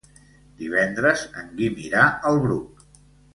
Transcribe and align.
Divendres 0.61 1.25
en 1.41 1.51
Guim 1.59 1.77
irà 1.89 2.07
al 2.31 2.41
Bruc. 2.47 2.83